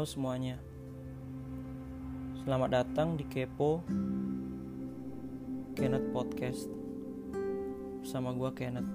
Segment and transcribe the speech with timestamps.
[0.00, 0.56] Halo semuanya.
[2.40, 3.84] Selamat datang di Kepo
[5.76, 6.64] Kenneth Podcast
[8.00, 8.88] bersama gua Kenneth.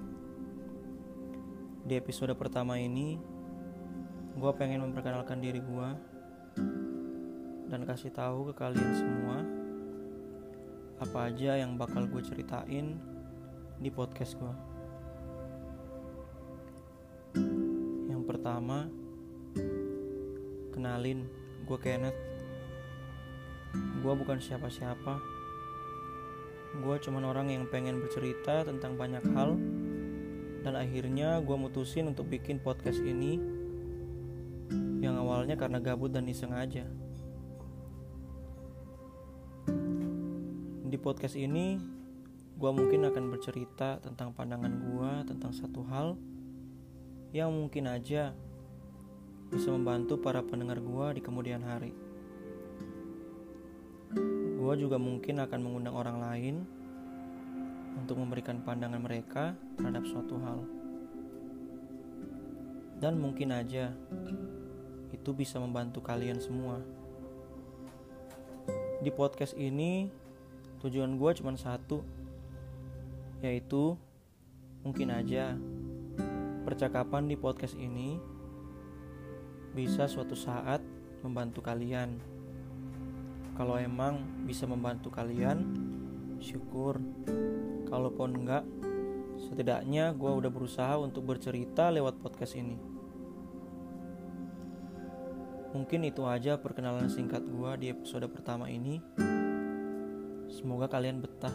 [1.86, 3.22] Di episode pertama ini,
[4.34, 5.94] gua pengen memperkenalkan diri gua
[7.70, 9.46] dan kasih tahu ke kalian semua
[11.06, 12.98] apa aja yang bakal gue ceritain
[13.78, 14.58] di podcast gua.
[18.10, 18.90] Yang pertama,
[20.86, 21.26] Kenalin,
[21.66, 22.14] gue Kenneth.
[24.06, 25.18] Gue bukan siapa-siapa.
[26.78, 29.58] Gue cuman orang yang pengen bercerita tentang banyak hal.
[30.62, 33.34] Dan akhirnya gue mutusin untuk bikin podcast ini.
[35.02, 36.86] Yang awalnya karena gabut dan iseng aja.
[40.86, 41.82] Di podcast ini,
[42.54, 46.14] gue mungkin akan bercerita tentang pandangan gue tentang satu hal
[47.34, 48.38] yang mungkin aja
[49.52, 51.94] bisa membantu para pendengar gua di kemudian hari.
[54.58, 56.56] Gua juga mungkin akan mengundang orang lain
[57.96, 60.60] untuk memberikan pandangan mereka terhadap suatu hal.
[62.96, 63.92] Dan mungkin aja
[65.12, 66.80] itu bisa membantu kalian semua.
[69.04, 70.08] Di podcast ini
[70.80, 72.00] tujuan gue cuma satu,
[73.44, 73.96] yaitu
[74.80, 75.56] mungkin aja
[76.64, 78.16] percakapan di podcast ini
[79.76, 80.80] bisa suatu saat
[81.20, 82.16] membantu kalian.
[83.60, 85.60] Kalau emang bisa membantu kalian,
[86.40, 86.96] syukur.
[87.84, 88.64] Kalaupun enggak,
[89.36, 92.80] setidaknya gue udah berusaha untuk bercerita lewat podcast ini.
[95.76, 98.96] Mungkin itu aja perkenalan singkat gue di episode pertama ini.
[100.48, 101.52] Semoga kalian betah.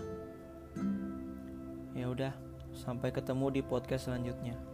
[1.97, 2.37] Ya udah,
[2.69, 4.70] sampai ketemu di podcast selanjutnya.